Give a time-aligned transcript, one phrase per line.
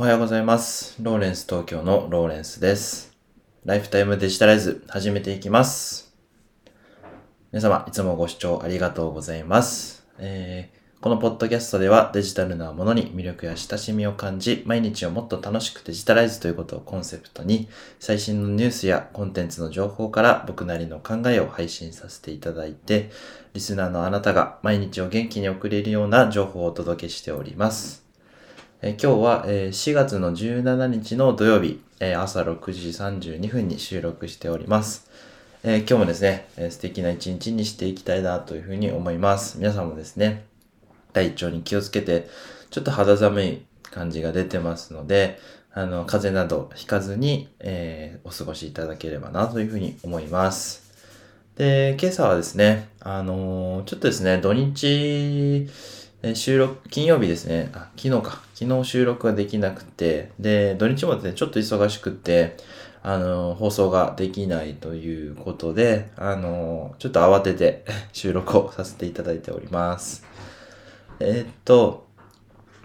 [0.00, 0.96] おはようございます。
[1.02, 3.14] ローレンス東京のローレンスです。
[3.66, 6.16] ライフタイムデジタライズ始めていきます。
[7.52, 10.06] 皆様、いつもご視聴ありがとうございます。
[10.18, 23.10] えーこのポッドキャストではデジタルなものに魅力や親しみを感じ、毎日をもっと楽しくデジタライズということをコンセプトに、最新のニュースやコンテンツの情報から僕なりの考えを配信させていただいて、
[23.54, 27.99] リスナーのあなたが毎日を元気に送れるような情報をお届けしております。
[28.82, 35.10] え今日は、え4月の17日の土曜日、え朝6時32分に収録しております。
[35.62, 39.58] え今日もですね、え素敵な一日にしていきたいなというふうに思います。
[39.58, 40.46] 皆さんもですね、
[41.12, 42.30] 体調に気をつけて、
[42.70, 45.38] ちょっと肌寒い感じが出てますので、
[45.74, 50.90] あの、風邪などひかずに、えーお過ごしいただければなというふうに思います。
[51.56, 55.68] で、今朝はですね、あのーちょっとですね、土日、
[56.22, 62.58] え収録、金曜日ですね、あ、昨日か、昨日収録ができなくて、で、土日もですね、ちょっと忙しくて、
[63.02, 70.24] あの放送ができないということで、あのちょっと慌てて 収録をさせていただいております。
[71.20, 72.06] えーっと、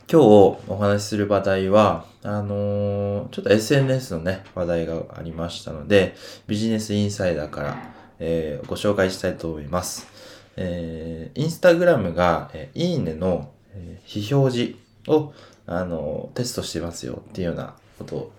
[0.10, 0.26] 今日
[0.70, 6.16] お話しする話題は、あのちょっと SNS のね、話題がありましたので、
[6.48, 7.78] ビジネスインサイダーから、
[8.20, 10.15] えーご紹介したいと思います。
[10.58, 14.76] えーインスタグラムが、えーいいねの、えー非表示
[15.08, 15.34] を、
[15.68, 18.32] あのーテストしてますよっていうようなことを、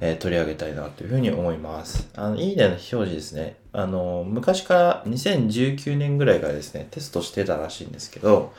[0.00, 2.08] えー取り上げたいなというふうに思います。
[2.14, 3.56] あの、いいねの非表示ですね。
[3.72, 8.52] あのー昔から2019年ぐらいからですね、テストしてたらしいんですけど、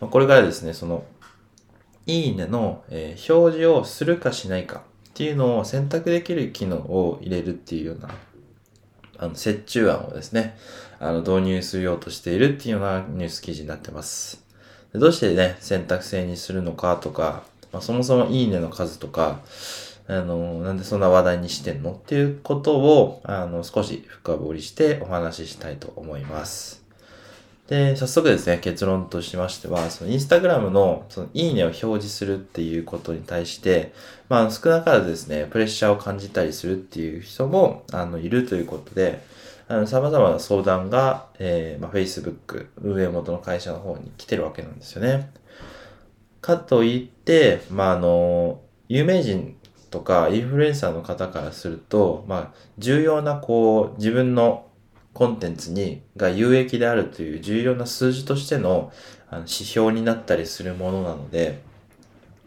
[0.00, 1.04] これからですね、その、
[2.06, 8.08] いいねの、えー表示をするかしないかっていうのを選択できる機能を入れるっていうような、
[9.18, 10.56] あの、折衷案をですね、
[11.02, 14.44] あの、導入するようとしているっていうようなニュース記事になってます。
[14.92, 19.40] でどうしてね、選択制にするのかとか、まあ、そもそもいいねの数とか、
[20.06, 26.84] あの、なんでそんな話題にしてんのっていうことを、あの、少し深掘りしてお話ししたいと思います。
[27.66, 33.92] で、早速ですね、結論としましては、そのインスタグラムの、そのいいねを表示するっていうことに対して、
[34.28, 39.20] まあ、少なからずですね、プレッシャーを感じたりするっていう人も、あの、いるということで、
[39.72, 45.32] あの、様々な相談が、えー、まあ、Facebook、運営元の会社の方に来てるわけなんですよね。
[46.42, 49.56] かといって、まあ、あの、有名人
[49.90, 54.66] とかインフルエンサーの方からすると、まあ、重要な、こう、自分の
[55.14, 58.92] コンテンツに、が有益であるという重要な数字としての
[59.30, 61.62] あの指標になったりするものなので、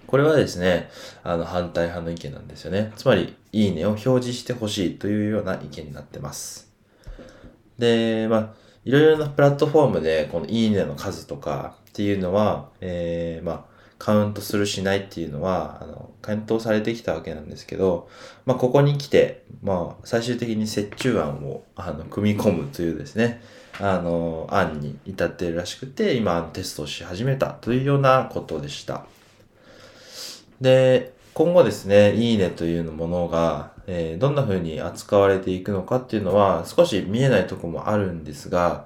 [0.05, 0.91] これはですね、
[1.23, 2.93] あの、反対派の意見なんですよね。
[2.95, 6.74] つまり、いいねを表示してほしいというような意見になってます。
[7.77, 8.53] で、まあ、
[8.85, 18.09] いろいろなプラットフォームで、このいいねの数とかっていうのは、えー、まあ、カウントするしないっていうのは、あの、検討されてきたわけなんですけど、
[18.45, 23.41] まあ、ここに来て、まあ、最終的に折衷案を、あの、組み込むというですね、
[23.79, 29.05] あの、案に至っているらしくて、今、テストをし始めたというようなことでした。
[30.61, 38.85] で、今後ですね、いいねというものが、えーどんな風に扱われていくのかっていうのは少し見えないとこもあるんですが、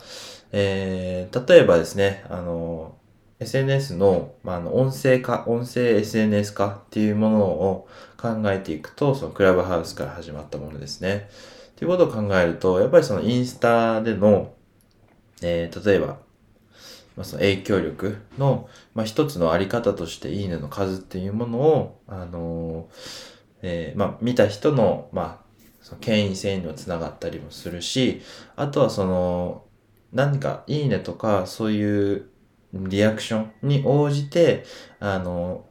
[0.51, 2.97] えー例えばですね、あの、
[3.39, 7.87] SNS の,、まあ、の音声化、音声 SNS 化っていうものを
[8.17, 11.29] 考えていくと、そのクラブハウスから始まったものですね。
[11.75, 14.53] ということを考えると、やっぱりそのインスタでの、
[15.43, 16.17] えー例えば、
[17.19, 25.45] まあ、その影響力の、まあ、一つのあり方としていいねの数っていうものを、あのーえーまあ、見た人の、まあ、
[25.81, 28.21] その権威性にもつながったりもするし、
[28.55, 29.65] あとはその、
[30.13, 32.29] 何かいいねとか、そういう
[32.71, 34.63] リアクションに応じて、
[35.01, 35.65] あの、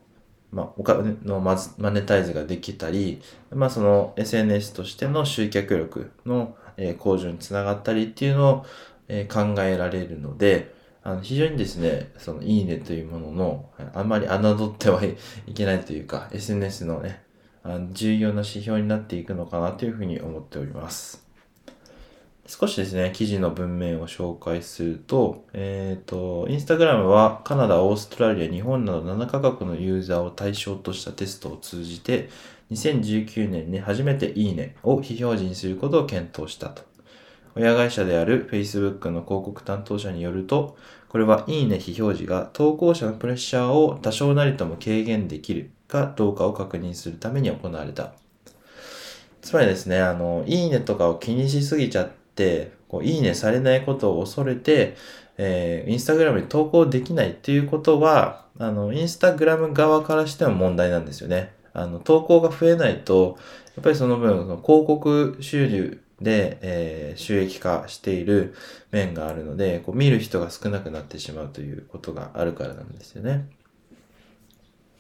[0.52, 8.66] まあ、お金のマズマネタイズができたり、まあ、その SNS としての集客力の、えー向上につながったりっていうのを、
[9.08, 10.76] え考えられるので、
[11.08, 15.16] あの非常にですね、そのいいねというものの、あんまり侮ってはい
[15.54, 17.22] けないというか、SNS のね、
[17.62, 21.26] あの重要な指標になっていくのかなというふうに思っております。
[22.46, 32.28] 少しですね、記事の文面を紹介すると、えっ、と、インスタグラムはカナダ、オーストラリア、日本など7カ国のユーザーを対象としたテストを通じて、
[32.70, 36.82] 2019年に初めていいねを非表示にすることを検討したと。
[37.58, 40.76] 親会社である Facebook の広告担当者によると、
[41.08, 48.12] これはいいね非表示が投稿者のプレッシャーを多少なりとも軽減できるかどうかを確認するために行われた。
[49.42, 54.96] つまりですね、あの、いいねとかを気にしすぎちゃって、こういいねされないことを恐れて、
[55.36, 61.52] えー、インスタグラムに投稿できないっていうことは、あの、インスタグラム側からしても問題なんですよね。
[61.72, 63.38] あの、投稿が増えないと、
[63.76, 68.54] やっぱりその分、その広告収入で、えー、収益化している
[68.90, 73.48] 面があるので、こう見る人が少なくなってしまうということがあるからなんですよね。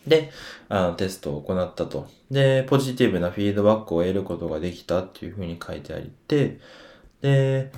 [0.06, 0.30] で、
[0.68, 2.08] あのテストを行ったと。
[2.30, 6.60] で、ポジティブなフィードバックを得ることができたっていうふうに書いてありて、
[7.20, 7.72] で、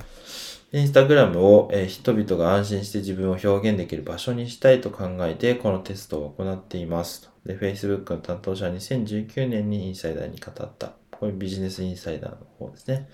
[0.73, 7.29] インスタグラムを、えー、人々が安心して自分を表現できる場所にしたいと考えて、このテストを行っていますと。
[7.45, 11.00] で、Facebook の担当者は2019年にインサイダーに語った。
[11.21, 13.07] これビジネスインサイダーの方ですね。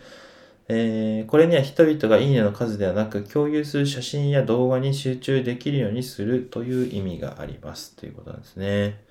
[0.69, 9.03] えー、これには人々がいいねの数ではなく共有する写真や動画に集中できるようにするという意味がありますということなんですね。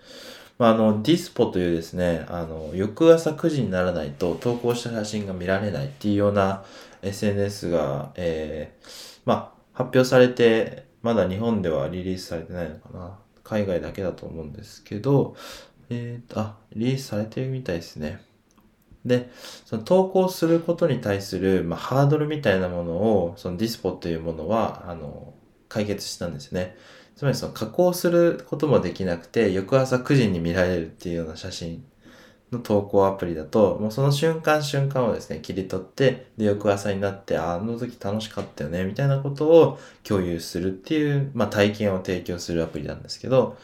[0.59, 6.65] まあ、あの、ディスポというですね、あの、翌朝9時にならないと投稿した写真が見られないっていうような
[7.03, 13.19] SNS が、えー、まあ、発表されて、まだ日本ではリリースされてないのかな。
[13.45, 15.37] 海外だけだと思うんですけど、
[15.91, 18.25] えっ、ー、と、あ、リリースされてるみたいですね。
[19.07, 19.31] で、
[19.65, 25.35] その投稿することに対する、まあ、ハードルみたいなものを、そのディスポっていうものは、あの、
[25.69, 26.77] 解決したんですね。
[27.17, 31.85] つまりその加工することもできなくて、翌朝9時に見られるっていうような写真
[32.53, 43.57] の投稿アプリだと、もうその瞬間瞬間をですね、切り取って、で、翌朝になって、あ、あの時楽しかったよね、みたいなことを共有するっていう、まあ、体験を提供するアプリなんですけど、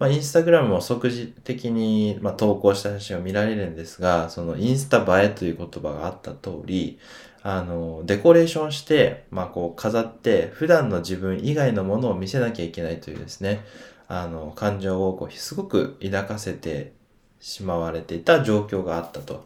[0.00, 6.98] まあ、インスタグラムも即時的に、まあ、投稿した写真を見られるんですが、そのインスタ映えという言葉があった通り、
[7.42, 13.60] あの、デコレーションして、まあ、こう飾って、普段の自分以外のものを見せなきゃいけないというですね、
[14.08, 16.94] あの、感情をこう、すごく抱かせて
[17.38, 19.44] しまわれていた状況があったと。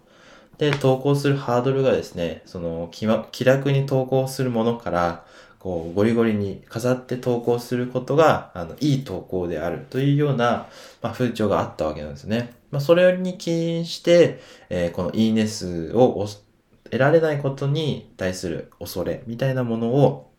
[0.59, 5.25] で、投稿するハードルがですね、その気、気楽に投稿するものから、
[5.64, 10.66] こう、ゴリゴリに飾って投稿することが、あの、いい投稿であるというような、
[11.00, 12.52] まあ、風潮があったわけなんですね。
[12.70, 16.28] まあ、それに起因して、えー、このいいね数を
[16.84, 20.31] 得られないことに対する恐れみたいなものを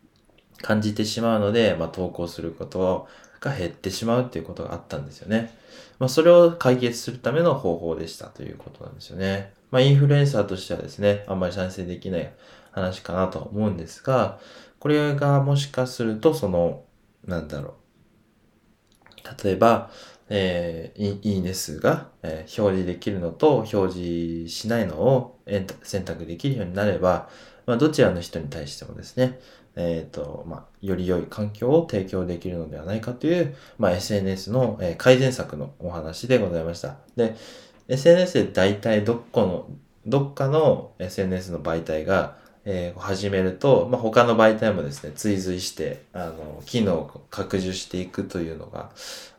[0.62, 3.08] 感じてしまうので、まあ、投稿すること
[3.40, 5.58] が減ってしまうっていうことがあったんですよね。
[5.98, 9.54] まあ、それを解決するための方法でしたということなんですよね。
[9.76, 12.34] まあ、インフルエンサーとしてはですね、あんまり賛成できない
[12.72, 14.40] 話かなと思うんですが、
[14.80, 16.86] これがもしかすると、その、
[17.28, 17.76] なんだろ
[19.22, 19.44] う。
[19.44, 19.92] 例えば、
[20.30, 25.42] えー、いいね数が、えー、表示できるのと表示しないのを
[25.84, 27.28] 選択できるようになれば、
[27.66, 29.42] まあ、どちらの人に対してもですね、
[29.76, 36.96] えっ、ー、と、まあ、より良い環境を提供できるのではないかという、まあ、SNS の、えー、改善策のお話でございました。
[37.18, 37.36] で、
[37.88, 39.68] SNS で大体どっかの、
[40.06, 48.90] どっかの SNS の媒体が、えー、始めると、まあ、他の媒体もですね、追随して、あの、機能を拡充していくというのが、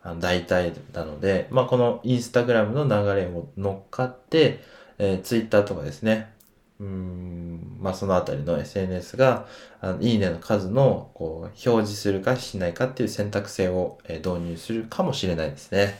[0.02, 4.62] あの大体なので、まあ、このインスタグラムの流れを乗っかって、
[4.98, 6.30] えー、ツイッターとかですね、
[6.78, 9.46] うん、まあ、そのあたりの SNS が、
[9.80, 15.98] あのいいねの数の、こう、表示するかしないかっていう選択性を、えー、導入するかもしれないですね。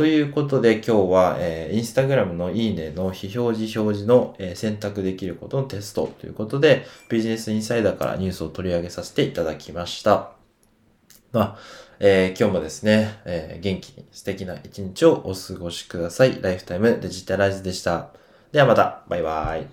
[0.00, 10.30] ということで今日は、えー、インスタグラムのいいねの非表示表示の、えー、選択できることのテストということで、ビジネスインサイダーからニュースを取り上げさせていただきました。
[11.32, 11.58] まあ、
[11.98, 16.40] えー、今日もですね、えー、元気に素敵な一日をお過ごしください。
[16.40, 18.08] ライフタイムデジタライズでした。
[18.52, 19.66] ではまた、バイバイ。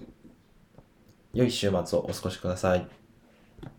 [1.33, 2.85] 良い週末をお過ごしください。